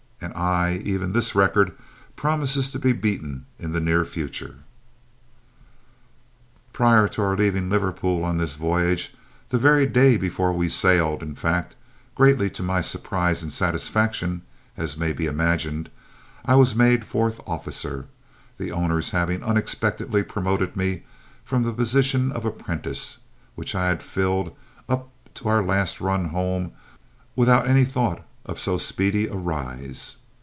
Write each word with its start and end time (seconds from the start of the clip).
Aye, 0.23 0.69
and 0.77 0.83
even 0.87 1.13
this 1.13 1.33
"record" 1.33 1.75
promises 2.15 2.69
to 2.71 2.77
be 2.79 2.93
beaten 2.93 3.47
in 3.57 3.71
the 3.71 3.79
near 3.79 4.05
future. 4.05 4.57
Prior 6.73 7.07
to 7.09 7.21
our 7.23 7.35
leaving 7.35 7.71
Liverpool 7.71 8.23
on 8.23 8.37
this 8.37 8.53
voyage, 8.55 9.15
the 9.49 9.57
very 9.57 9.87
day 9.87 10.17
before 10.17 10.53
we 10.53 10.69
sailed, 10.69 11.23
in 11.23 11.33
fact, 11.33 11.75
greatly 12.13 12.51
to 12.51 12.61
my 12.61 12.81
surprise 12.81 13.41
and 13.41 13.51
satisfaction, 13.51 14.43
as 14.77 14.95
may 14.95 15.11
be 15.11 15.25
imagined, 15.25 15.89
I 16.45 16.53
was 16.53 16.75
made 16.75 17.03
fourth 17.03 17.41
officer, 17.47 18.05
the 18.59 18.71
owners 18.71 19.09
having 19.09 19.43
unexpectedly 19.43 20.21
promoted 20.21 20.77
me 20.77 21.01
from 21.43 21.63
the 21.63 21.73
position 21.73 22.31
of 22.31 22.45
"apprentice," 22.45 23.17
which 23.55 23.73
I 23.73 23.87
had 23.87 24.03
filled 24.03 24.55
up 24.87 25.09
to 25.33 25.49
our 25.49 25.63
last 25.63 25.99
run 25.99 26.25
home 26.25 26.73
without 27.35 27.67
any 27.67 27.83
thought 27.85 28.23
of 28.43 28.57
so 28.59 28.75
speedy 28.75 29.27
a 29.27 29.35
"rise." 29.35 30.17